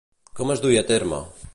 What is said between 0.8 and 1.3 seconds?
a terme?